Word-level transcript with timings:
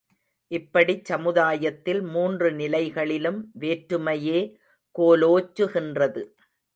இப்படிச் 0.51 1.05
சமுதாயத்தில் 1.05 2.01
மூன்று 2.05 2.51
நிலைகளிலும் 2.51 3.37
வேற்றுமையே 3.59 4.39
கோலோச்சுகின்றது! 4.95 6.23